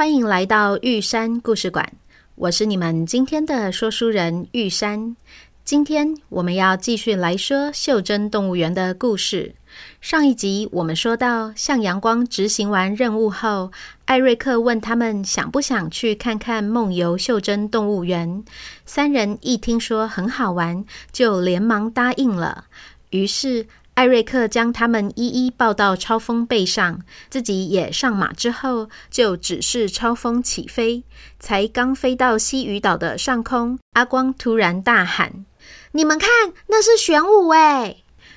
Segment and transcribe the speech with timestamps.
[0.00, 1.92] 欢迎来到玉山故事馆。
[2.34, 5.14] 我是你们今天的说书人玉山。
[5.62, 9.54] 今天我们要继续来说袖珍动物园的故事。
[10.00, 13.72] 上一集我们说到，向阳光执行完任务后，
[14.06, 18.42] 艾瑞克问他们想不想去看看梦游袖珍动物园。
[18.86, 22.64] 三人一听说很好玩，就连忙答应了。
[23.10, 23.66] 于是
[24.00, 31.04] 艾瑞克将他们一一抱到超风背上，自己也上马之后，就指示超风起飞。
[31.38, 35.44] 才刚飞到西屿岛的上空，阿光突然大喊。
[35.92, 36.30] 你们看，
[36.68, 37.96] 那是玄武哎！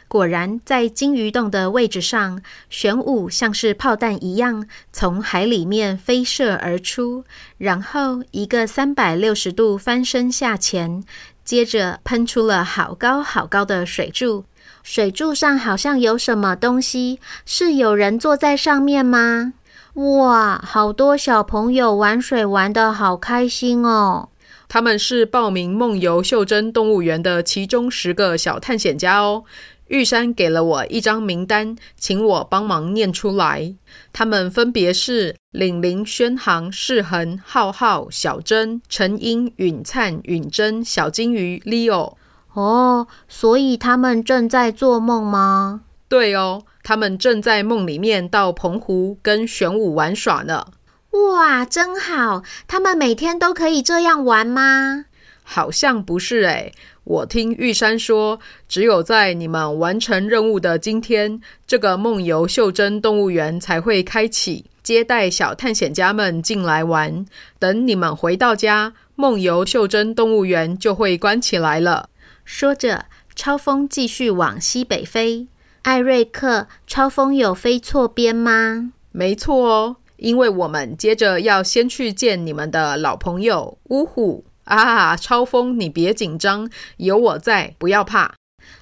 [0.09, 7.23] 果然，在鲸鱼洞的位置上，玄武像是炮弹一样从海里面飞射而出，
[7.57, 11.05] 然后一个三百六十度翻身下潜，
[11.45, 14.43] 接着喷出了好高好高的水柱。
[14.83, 19.53] 水柱上好像有什么东西，是有人坐在上面吗？
[19.93, 24.29] 哇，好多小朋友玩水玩得好开心哦！
[24.67, 29.43] 他们是报名梦游袖珍动物园的其中十个小探险家哦。
[29.89, 33.75] 玉山给了我一张名单，请我帮忙念出来。
[34.11, 42.15] 他们分别是领玲、轩航、世恒、浩浩、小珍、陈英、允灿、允珍、小金鱼、Leo。
[42.53, 45.81] 哦，所以他们正在做梦吗？
[46.07, 50.67] 对哦，他们正在梦里面到澎湖跟玄武玩耍呢。
[51.11, 52.43] 哇，真好！
[52.67, 55.05] 他们每天都可以这样玩吗？
[55.43, 56.73] 好像不是诶。
[57.03, 67.25] 我听玉山说，只有在你们完成任务的今天，这个梦游袖珍动物园才会开启，接待小探险家们进来玩。
[67.59, 72.09] 等你们回到家，梦游袖珍动物园就会关起来了。
[72.45, 73.05] 说着，
[73.35, 75.47] 超风继续往西北飞。
[75.83, 78.91] 艾瑞克，超风有飞错边吗？
[79.11, 79.97] 没错哦。
[80.17, 85.17] 因为我们接着要先去见你们的老朋友呜虎啊！
[85.17, 88.35] 超风，你别紧张，有我在，不要怕。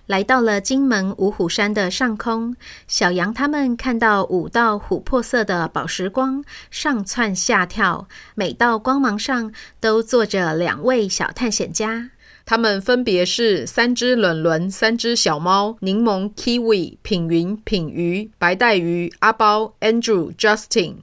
[0.06, 2.56] 来到了金门五虎山的上空，
[2.88, 12.12] 小羊他们看到五道琥珀色的宝石光上窜下跳，每道光芒上都坐着两位小探险家，
[12.46, 20.96] 他们分别是三只轮轮、三只小猫、柠檬、Kiwi、品云、品鱼、白带鱼、阿包、Andrew、Justin。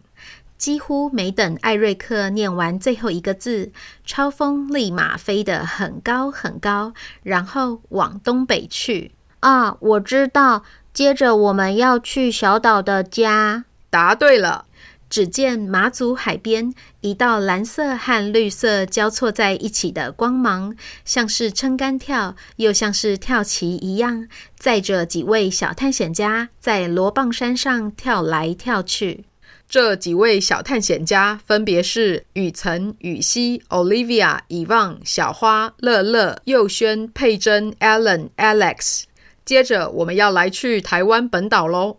[0.57, 3.71] 几乎没等艾瑞克念完最后一个字，
[4.05, 9.13] 超风立马飞得很高很高，然后往东北去。
[9.39, 13.67] 啊，我知道，接着我们要去小岛的家。
[13.89, 14.67] 答对了。
[15.11, 29.25] 只见马祖海边一道蓝色和绿色交错在一起的光芒，像是撑杆跳，又像是跳棋一样，载着几位小探险家在螺棒山上跳来跳去。
[29.69, 39.03] 这几位小探险家分别是雨岑、雨熙、Olivia、以望、小花、乐乐、佑轩、佩珍、Alan、Alex。
[39.45, 41.99] 接着，我们要来去台湾本岛喽。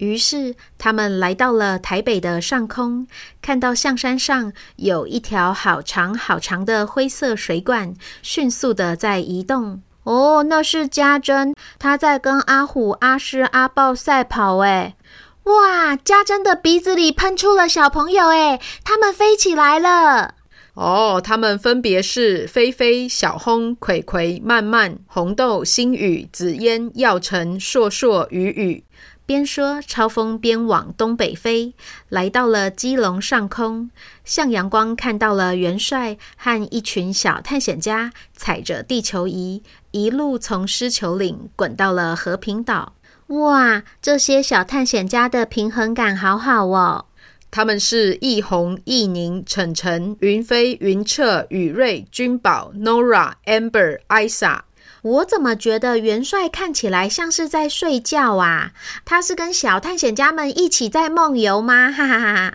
[0.00, 3.06] 于是，他们来到了台北的上空，
[3.42, 9.82] 看到象山上有一条好长好长的灰色水管，迅速的在移动。
[10.04, 14.96] 哦，那是家珍，她在跟阿虎、阿狮、阿豹赛跑，哎。
[15.44, 15.96] 哇！
[15.96, 20.34] 家珍的鼻子里喷出了小朋友，哎，他们飞起来了。
[20.74, 28.84] 哦，他们分别是菲菲、小轰、葵葵、曼曼、红豆、星宇、紫嫣、耀晨、硕硕、雨雨。
[29.30, 31.72] 边说，超风边往东北飞，
[32.08, 33.88] 来到了基隆上空。
[34.24, 39.62] 向阳光看到了元帅和一群小探险家，踩着地球仪，
[39.92, 42.94] 一路从狮球岭滚到了和平岛。
[43.28, 47.04] 哇，这些小探险家的平衡感好好哦！
[47.52, 54.62] 他们是易红、易宁、晨晨、云飞、云彻、雨瑞、君宝、Nora、Amber、Isa。
[55.02, 58.72] 我怎么觉得元帅看起来像是在睡觉啊？
[59.04, 61.90] 他是跟小探险家们一起在梦游吗？
[61.92, 62.54] 哈哈哈哈！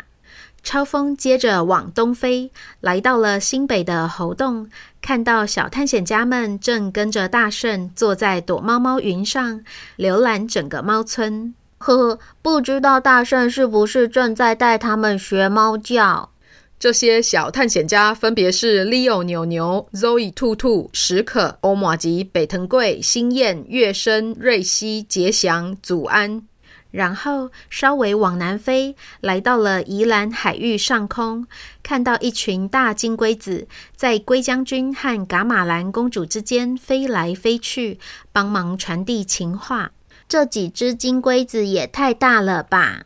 [0.64, 2.52] 超风接着往东飞，
[2.82, 4.70] 来到了新北的猴洞，
[5.02, 9.62] 看到小探险家们正跟着大圣坐在躲猫猫云上，
[9.98, 11.54] 浏览整个猫村。
[11.78, 16.30] 呵呵，不知道大圣是不是正在带他们学猫叫？
[16.78, 26.44] 这些小探险家分别是 Leo 牛牛、Zoe 兔兔、史可、欧玛吉、北藤贵、星燕、月生、瑞希、杰祥、祖安。
[26.92, 31.46] 然后稍微往南飞，来到了宜兰海域上空，
[31.84, 38.00] 看到一群大金龟子在龟将军和噶玛兰公主之间飞来飞去，
[38.32, 39.92] 帮忙传递情话。
[40.30, 43.04] 这几只金龟子也太大了吧！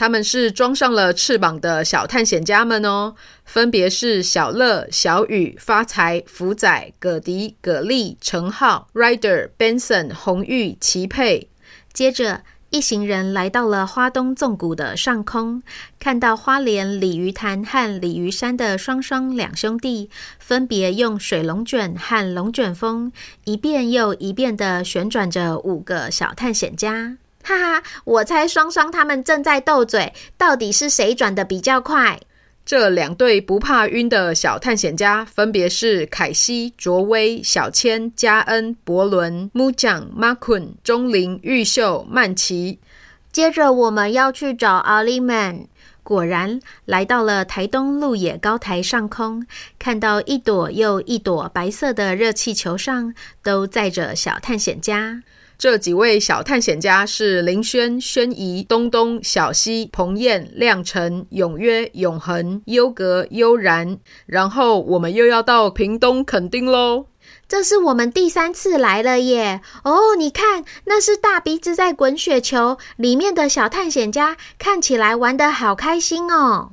[0.00, 3.14] 他们是装上了翅膀的小探险家们哦，
[3.44, 11.50] 分别是小乐、小雨、发财、福仔、葛迪、葛丽、程浩、Rider、Benson、红玉、齐佩。
[11.92, 15.62] 接着，一行人来到了花东纵谷的上空，
[15.98, 20.08] 看到花莲鲤鱼潭和鲤鱼山的双双两兄弟，
[20.38, 23.12] 分别用水龙卷和龙卷风
[23.44, 27.18] 一遍又一遍地旋转着五个小探险家。
[27.42, 32.20] 哈哈，我猜双双他们正在斗嘴，到底是谁转的比较快？
[32.66, 42.78] 这两对不怕晕的小探险家分别是凯西、卓威、小千、嘉恩、伯伦、木匠、马坤、钟灵、玉秀、曼琪。
[43.32, 45.66] 接着我们要去找阿里曼。
[46.02, 49.46] 果然来到了台东鹿野高台上空，
[49.78, 55.22] 看到一朵又一朵白色的热气球上都载着小探险家。
[55.60, 63.98] 这几位小探险家是林轩、轩怡、东东、小溪、彭燕、亮成、永约、永恒、优格、悠然。
[64.24, 67.08] 然后我们又要到屏东垦丁喽。
[67.46, 69.60] 这是我们第三次来了耶！
[69.84, 76.70] 哦，你看，那是大鼻子在滚雪球，里面的小探险家看起来玩得好开心哦。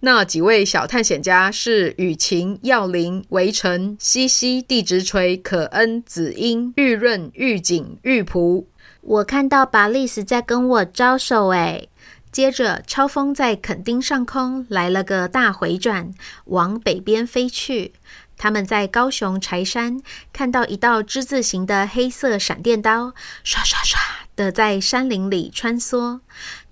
[0.00, 8.68] 那几位小探险家是雨晴、耀林、围城、西西、地直锤、可恩、子英、玉润、玉景、玉璞。
[9.00, 11.88] 我看到巴利斯在跟我招手诶。
[12.30, 16.12] 接着，超风在垦丁上空来了个大回转，
[16.44, 17.94] 往北边飞去。
[18.36, 23.98] 他们在高雄柴山看到一道之字形的黑色闪电刀，刷刷刷
[24.36, 26.20] 的在山林里穿梭。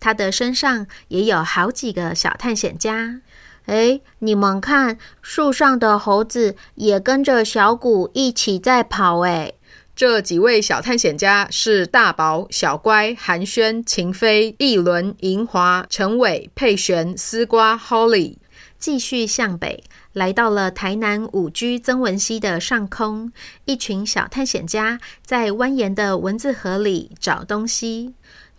[0.05, 3.23] 他的身上也有好几个小探险家。
[3.65, 9.21] 哎，你们看，树上的猴子也跟着小鼓一起在跑。
[9.21, 9.55] 哎，
[9.97, 18.37] 这几位小探险家是大宝、小乖、寒暄、秦飞、一轮、银华、陈伟、佩璇、丝瓜、Holly。
[18.79, 23.33] 继续向北，来到了台南五居曾文溪的上空，
[23.65, 28.13] 一群小探险家在蜿蜒的文字河里找东西。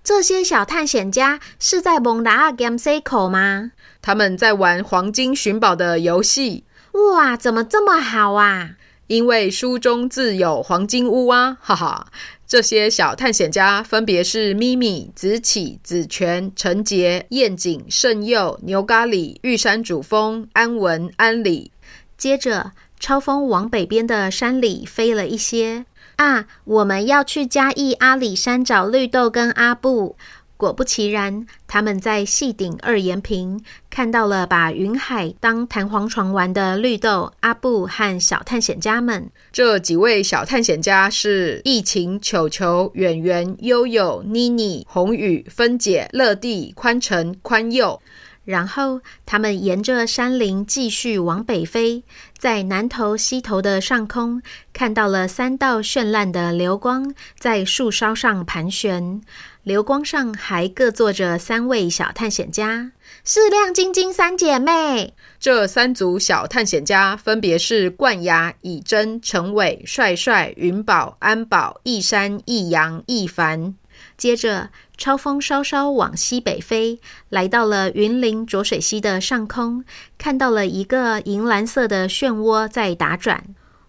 [0.06, 3.72] 这些小探险家是在蒙达尔 Game C 口吗？
[4.04, 6.64] 他们在玩黄金寻宝的游戏。
[6.92, 8.76] 哇，怎么这么好啊？
[9.08, 11.58] 因为书中自有黄金屋啊！
[11.60, 12.12] 哈哈。
[12.46, 21.72] 这些小探险家分别是咪咪、子启、子权、陈杰、燕景、盛佑、牛咖喱、玉山主峰、安文、安里。
[22.16, 25.86] 接着，超风往北边的山里飞了一些
[26.18, 26.46] 啊！
[26.64, 30.16] 我们要去嘉义阿里山找绿豆跟阿布。
[30.58, 39.30] 果不其然，他们在细顶二延平看到了把云海当弹簧床玩的绿豆、阿布和小探险家们。
[39.52, 48.02] 这几位小探险家是疫情、球球、远远、悠悠、妮妮、红雨、芬姐、乐蒂、宽城、宽佑。
[48.46, 52.04] 然后他们沿着山林继续往北飞，
[52.38, 59.22] 在南头西头的上空看到了三道绚烂的流光在树梢上盘旋。
[59.64, 62.92] 流光上还各坐着三位小探险家，
[63.24, 65.16] 是亮晶晶三姐妹。
[65.40, 73.74] 这三组小探险家分别是冠牙、以真、陈伟、帅帅、云宝、安宝、一山、一阳、一凡。
[74.16, 77.00] 接着，超风稍稍往西北飞，
[77.30, 79.84] 来到了云林浊水溪的上空，
[80.18, 83.44] 看到了一个银蓝色的漩涡在打转。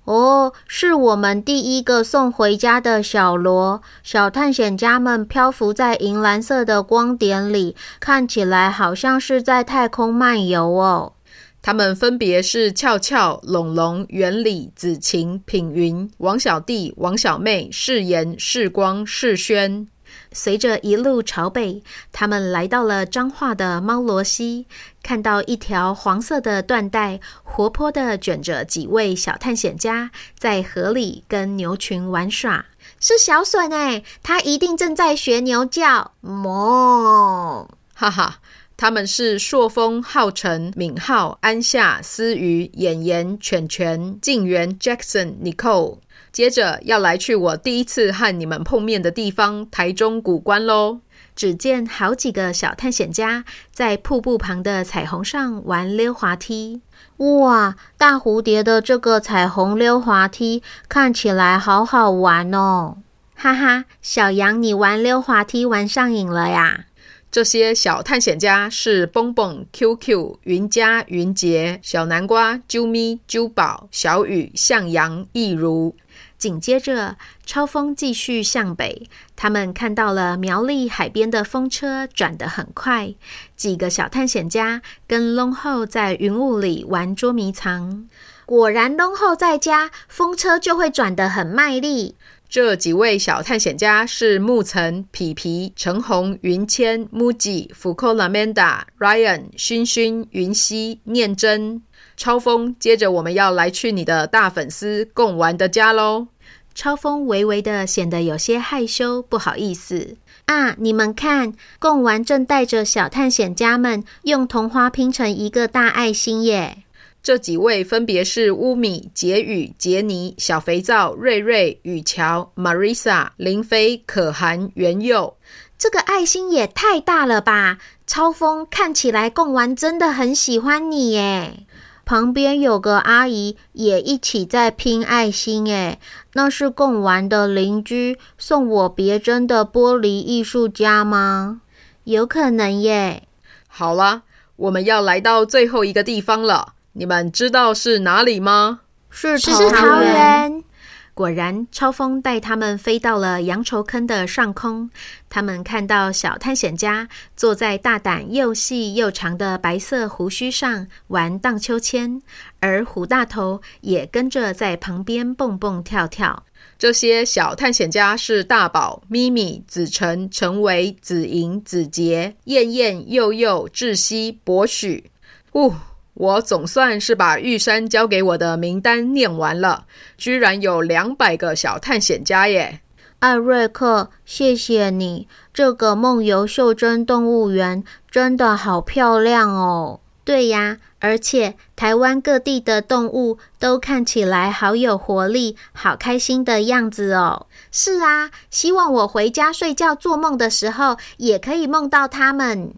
[0.04, 3.82] 哦，是我们第一个送回家的小罗。
[4.04, 11.14] 小探险家们漂浮在银蓝色的光点里，看起来好像是在太空漫游哦。
[11.60, 19.88] 他们分别是俏俏、龙龙、原理、子晴、品云、王小弟、王小妹、世言、世光、世轩。
[20.32, 21.82] 随着一路朝北，
[22.12, 24.66] 他们来到了彰化的猫罗溪，
[25.02, 32.66] 看到一条黄色的缎带，活泼地卷着几位小探险家在河里跟牛群玩耍。
[33.00, 37.68] 是小隼哎，他一定正在学牛叫，哞！
[37.94, 38.40] 哈哈，
[38.76, 45.98] 他们是朔风、浩辰、敏浩、安夏、思瑜、演言、犬犬、静源、Jackson、Nicole。
[46.36, 51.00] 接着要来去我第一次和你们碰面的地方——台中古关喽。
[51.34, 56.82] 只见好几个小探险家在瀑布旁的彩虹上玩溜滑梯。
[57.16, 62.98] 哇，大蝴蝶的这个彩虹溜滑梯看起来好好玩哦！
[63.34, 66.84] 哈哈，小羊，你玩溜滑梯玩上瘾了呀？
[67.30, 75.96] 这些小探险家是蹦蹦、QQ、云佳、云杰、小南瓜、啾咪、啾宝、小雨、向阳、易如。
[76.38, 83.14] 紧接着，超风继续向北，他们看到了苗栗海边的风车转得很快。
[83.56, 88.08] 几个小探险家跟龙后在云雾里玩捉迷藏。
[88.44, 92.14] 果然，龙后在家，风车就会转得很卖力。
[92.48, 101.82] 这几位小探险家是木岑、皮皮、陈红、云谦、木吉、福寇、拉曼达、Ryan、熏熏、云溪、念真、
[102.16, 102.74] 超风。
[102.78, 106.28] 接着我们要来去你的大粉丝贡丸的家喽。
[106.74, 110.76] 超风微微的显得有些害羞，不好意思啊！
[110.78, 116.84] 你们看，贡丸正带着小探险家们用铜花拼成一个大爱心耶。
[117.26, 125.36] 这几位分别是乌米、杰宇、杰尼、小肥皂、瑞瑞、雨乔、Marisa、林飞、可涵、元佑。
[125.76, 127.78] 这个爱心也太大了吧！
[128.06, 131.66] 超风看起来贡丸真的很喜欢你耶。
[132.04, 135.98] 旁边有个阿姨也一起在拼爱心耶，
[136.34, 141.62] 那是贡丸的邻居送我别针的玻璃艺术家吗？
[142.04, 143.24] 有可能耶。
[143.66, 144.22] 好了，
[144.54, 146.74] 我们要来到最后一个地方了。
[146.98, 148.80] 你们知道是哪里吗？
[149.10, 149.38] 是
[149.70, 150.64] 桃园。
[151.12, 154.88] 果然，超风带他们飞到了羊稠坑的上空。
[155.28, 162.22] 他们看到小探险家坐在大胆又细又长的白色胡须上玩荡秋千，
[162.60, 166.44] 而虎大头也跟着在旁边蹦蹦跳跳。
[166.78, 175.10] 这些小探险家是大宝、咪咪、子晨、陈维、子莹、子杰、燕燕、佑佑、志熙、博许。
[175.52, 175.74] 呜。
[176.16, 179.84] 我总算是把玉山交给我的名单念完了，
[180.16, 182.80] 居然有两百个小探险家耶！
[183.18, 190.00] 艾瑞克，谢谢你，这个梦游袖珍动物园真的好漂亮哦。
[190.24, 197.46] 对呀，而且台湾各地的动物都看起来好有活力，好开心的样子哦。
[197.70, 202.74] 是啊，希望我回家睡觉做梦的时候，也可以梦到他们。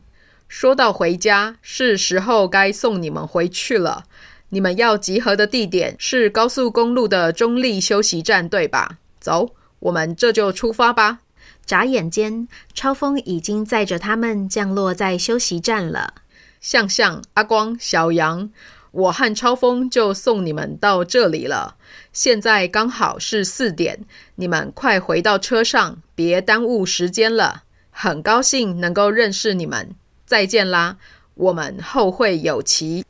[0.48, 4.04] 说到回家，是时候该送你们回去了。
[4.48, 8.96] 你们要集合的地点是高速公路的中立休息站，对吧？
[9.20, 9.50] 走，
[9.80, 11.18] 我们这就出发吧。
[11.66, 16.14] 眨眼间，超风已经载着他们降落在休息站了。
[16.62, 18.50] 向向、阿光、小杨，
[18.90, 21.76] 我和超风就送你们到这里了。
[22.10, 27.64] 现在刚好是四点，你们快回到车上，别耽误时间了。
[27.90, 29.94] 很高兴能够认识你们。
[30.28, 30.98] 再见啦，
[31.32, 33.02] 我们后会有期。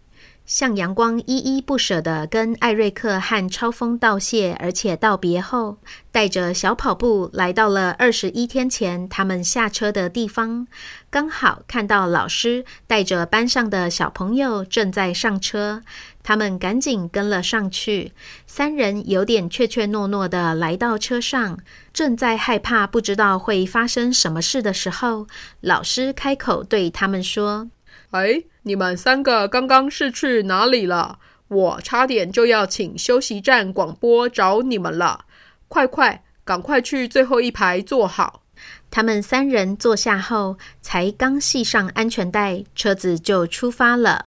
[0.49, 5.77] 向阳光依依不舍地跟艾瑞克和超风道谢，而且道别后，
[6.11, 10.67] 带着小跑步来到了二十一天前他们下车的地方。
[11.11, 15.83] 刚好看到老师带着班上的小朋友正在上车，
[16.23, 18.13] 他们赶紧跟了上去。
[18.47, 21.59] 三人有点怯怯懦懦地来到车上。
[21.93, 25.27] 正在害怕，不知道会发生什么事的时候，
[25.61, 27.69] 老师开口对他们说
[28.11, 31.19] ：“哎，你们三个刚刚是去哪里了？
[31.49, 35.27] 我差点就要请休息站广播找你们了。
[35.69, 38.43] 快快，赶快去最后一排坐好。”
[38.91, 44.25] 他们三人坐下后，才刚系上安全带，车子就出发了。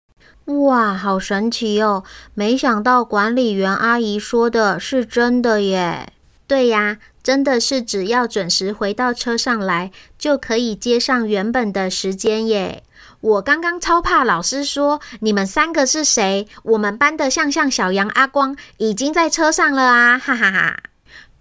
[0.46, 2.04] 哇，好神奇哦！
[2.34, 6.12] 没想到管理员阿姨说的是真的耶。
[6.46, 7.00] 对呀。
[7.22, 12.82] 真的是只要准时回到车上来，就可以接上原本的时间耶！
[13.22, 16.48] 我刚刚超怕老师说你们三个是谁？
[16.64, 20.18] 我们班的向向、小羊、阿光已经在车上了啊！
[20.24, 20.78] 哈哈哈！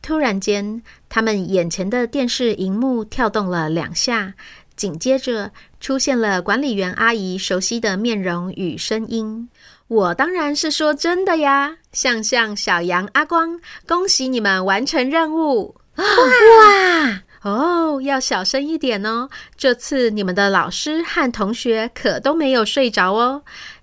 [0.02, 4.34] 突然间，他们眼前的电视荧幕跳动了两下，
[4.74, 9.48] 紧接着出现了管理员阿姨熟悉的面容与声音。
[9.86, 15.76] 我当然是说真的呀，向向、小羊、阿光，恭喜你们完成任务！
[15.96, 23.42] 哇哦，要小声一点哦，这次你们的老师和同学可都没有睡着哦。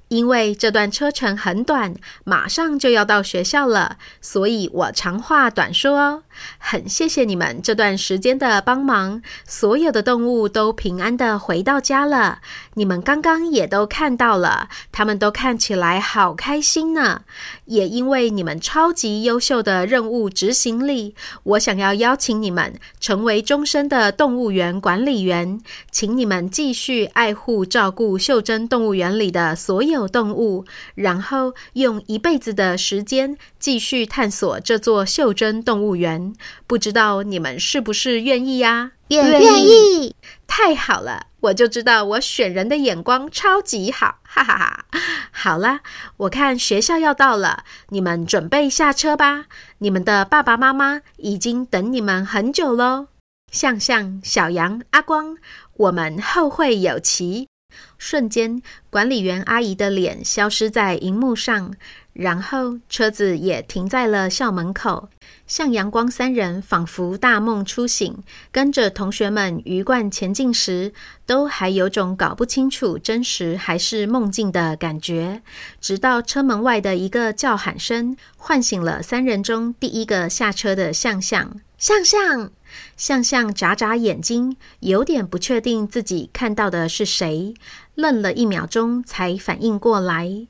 [0.10, 6.24] 因为这段车程很短，马上就要到学校了，所以我长话短说哦。
[6.58, 12.40] 很谢谢你们这段时间的帮忙，所有的动物都平安地回到家了。
[12.74, 17.22] 你们刚刚也都看到了，他们都看起来好开心呢。
[17.64, 29.86] 也因为你们超级优秀的任务执行力，我想要邀请你们成为终身的动物园管理员，请你们继续爱护照顾袖珍动物园里的所。
[29.86, 30.66] 有动物，
[30.96, 36.36] 然后用一辈子的时间继续探索这座袖珍动物园，
[36.68, 38.92] 不知道你们是不是愿意呀？
[39.08, 40.16] 愿意！
[40.46, 44.86] 太好了，我就知道我选人的眼光超级好，哈哈哈！
[45.32, 45.80] 好了，
[46.18, 49.46] 我看学校要到了，你们准备下车吧。
[49.80, 53.08] 你们的爸爸妈妈已经等你们很久喽。
[53.52, 55.38] 向向、小羊、阿光，
[55.78, 57.48] 我们后会有期。
[57.98, 61.74] 瞬间，管理员阿姨的脸消失在荧幕上，
[62.14, 65.10] 然后车子也停在了校门口。
[65.48, 70.92] 向阳光三人仿佛大梦初醒，跟着同学们鱼贯前进时，
[71.28, 75.44] 都还有种搞不清楚真实还是梦境的感觉。
[75.80, 81.60] 直到车门外的一个叫喊声，唤醒了三人中第一个下车的向向。
[81.78, 82.50] 向向，
[82.98, 87.54] 向向眨眨眼睛，有点不确定自己看到的是谁，
[87.96, 90.48] 愣了一秒钟才反应过来。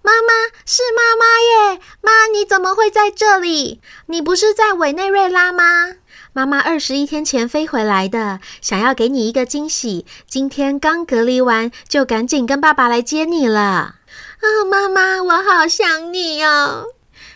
[0.00, 0.32] 妈妈，
[0.64, 1.80] 是妈妈耶！
[2.00, 3.80] 妈，你怎么会在这里？
[4.06, 5.96] 你不是在委内瑞拉吗？
[6.32, 10.06] 妈妈二十一天前飞回来的，想要给你一个惊喜。
[10.26, 13.60] 今天刚隔离完，就赶紧跟爸爸来接你了。
[13.60, 16.86] 啊、妈妈，我好想你哦！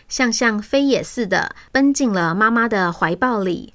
[0.08, 3.74] 向向飞也似的奔进了妈妈的怀抱里，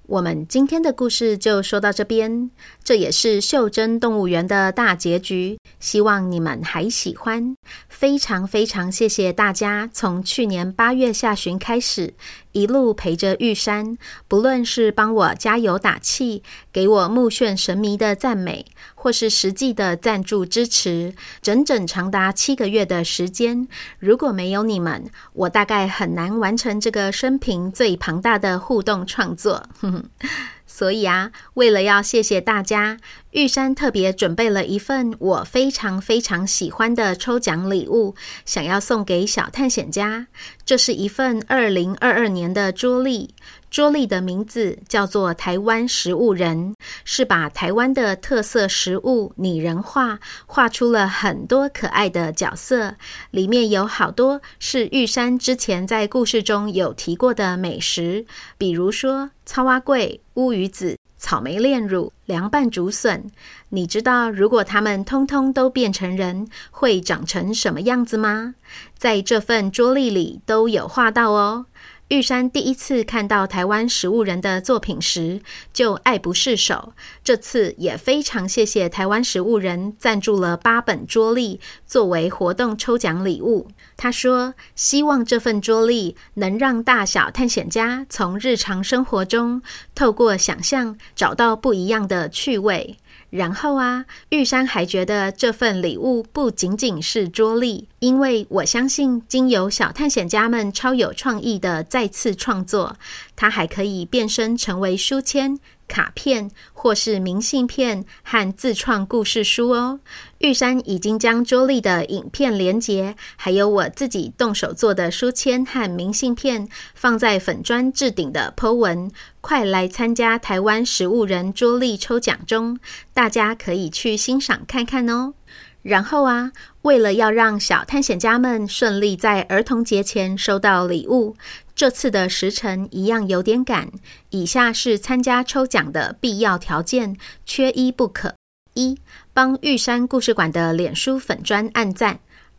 [0.11, 2.51] 我们今天的故事就说到这边，
[2.83, 5.57] 这也是袖珍动物园的大结局。
[5.79, 7.55] 希望你们还喜欢，
[7.87, 12.13] 非常非常谢谢大家从去年八月下旬开始
[12.51, 18.65] 一路陪着玉山，不论是帮我加油打气，给我目眩神迷的赞美，
[18.95, 23.67] 或是实际的赞助支持，整整长达七个月的时间。
[23.99, 29.63] 如果没有你们，我大概很难完成这个生平最庞大的互动创作。
[30.65, 32.97] 所以啊，为了要谢谢大家，
[33.31, 38.13] 玉山特别准备了一份我非常非常喜欢的抽奖礼物，
[38.45, 40.27] 想要送给小探险家。
[40.65, 43.33] 这是一份二零二二年的桌历。
[43.69, 52.95] 桌历的名字叫做“台湾食物人”，是把台湾的特色食物拟人化，画出了很多可爱的角色。
[53.29, 58.25] 里面有好多是玉山之前在故事中有提过的美食，
[58.57, 63.29] 比如说草仔粿、乌鱼子、草莓炼乳、凉拌竹笋。
[63.69, 68.55] 你知道如果它们通通都变成人，会长成什么样子吗？
[68.97, 71.67] 在这份桌历里都有画到哦。
[72.11, 75.39] 玉山第一次看到台湾食物人的作品时，
[75.71, 76.91] 就爱不释手。
[77.23, 83.69] 这次也非常谢谢台湾食物人赞助了八本桌历，作为活动抽奖礼物。
[83.95, 89.61] 他说：“希望这份桌历能让大小探险家从日常生活中
[89.95, 92.97] 透过想象找到不一样的趣味。”
[93.31, 102.97] 然后啊，玉山还觉得这份礼物不仅仅是桌历，因为我相信经由小探险家们超有创意的再次创作，
[103.35, 105.57] 它还可以变身成为书签。
[105.91, 109.99] 卡片或是明信片和自创故事书哦。
[110.37, 122.79] 玉山已经将桌历的影片连结，还有我自己动手做的书签和明信片放在粉砖置顶的 po 文，快来参加台湾食物人桌历抽奖中，
[123.13, 125.33] 大家可以去欣赏看看哦。
[125.81, 126.51] 然后啊，
[126.83, 131.35] 为了要让小探险家们顺利在儿童节前收到礼物。
[131.81, 133.89] 这次的时程一样有点赶，
[134.29, 138.35] 以下是参加抽奖的必要条件，缺一不可：
[138.75, 138.99] 一、
[139.33, 142.17] 帮玉山故事馆的脸书粉专按赞；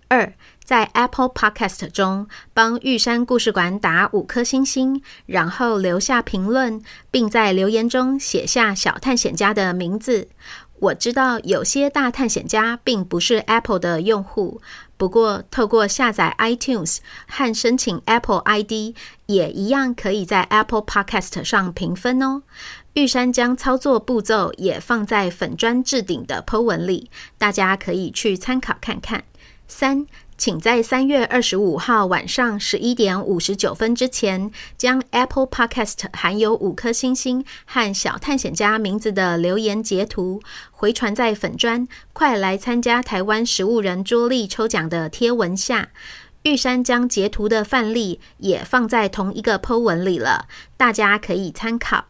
[0.08, 6.82] 二、在 Apple Podcast 中帮玉山故事馆打五颗星星，然后留下评论，
[7.12, 10.26] 并在留言中写下小探险家的名字。
[10.82, 14.60] 我知道有些大探险家并不是 Apple 的用户，
[14.96, 22.42] 不过透过下载 iTunes 和申请 Apple ID，也一样可以在 Apple Podcast 上评分哦。
[22.94, 29.22] 玉山将操作步骤也放在粉砖置顶的 po 文里，大家可以去参考看看。
[29.68, 30.08] 三。
[30.36, 40.40] 请在三月二十五号晚上十一点五十九分之前，将 Apple Podcast 含有五颗星星和小探险家名字的留言截图
[40.70, 45.90] 回传在粉专，快来参加台湾食物人桌历抽奖的贴文下。
[46.42, 52.06] 玉山将截图的范例也放在同一个 po 文里了，大家可以参考。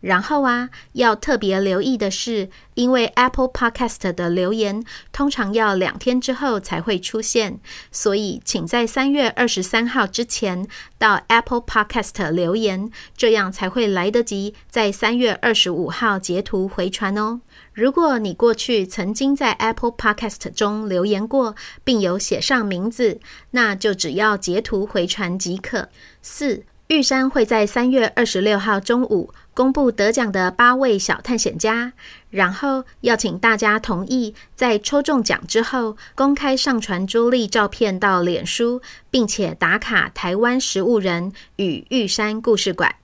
[0.00, 4.82] 然后啊，要特别留意的是，因为 Apple Podcast 的留言
[5.12, 7.58] 通常要两天之后才会出现，
[7.90, 10.66] 所以请在三月二十三号之前
[10.98, 17.40] 到 Apple Podcast 留言，这样才会来得及在三月二十五号截图回传哦。
[17.72, 23.20] 如果你过去曾经在 Apple Podcast 中留言过，并有写上名字，
[23.52, 25.88] 那就只要截图回传即可。
[26.20, 29.34] 四，玉山会在三月二十六号中午。
[29.52, 31.92] 公布得奖的八位小探险家，
[32.30, 42.94] 然后要请大家同意，在抽中奖之后公开上传朱莉照片到脸书，并且打卡台湾食物人与玉山故事馆。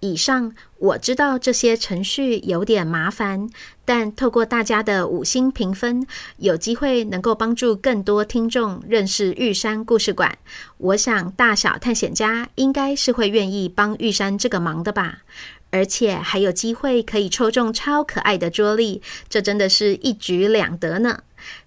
[0.00, 3.48] 以上我知道这些程序有点麻烦，
[3.84, 6.06] 但透过大家的五星评分，
[6.36, 10.38] 有机会能够帮助更多听众认识玉山故事馆。
[10.76, 15.18] 我想大小探险家应该是会愿意帮玉山这个忙的吧。
[15.70, 21.24] 而且还有机会可以抽中超可爱的桌历，这真的是一举两得呢！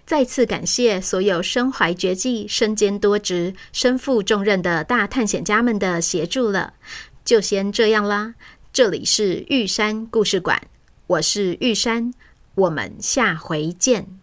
[0.08, 6.74] 再次感谢所有身怀绝技、身兼多职、身负重任的大探险家们的协助了。
[7.24, 8.36] 就先这样啦，
[8.74, 10.62] 这里是玉山故事馆，
[11.08, 12.14] 我是玉山，
[12.56, 14.20] 我们下回见。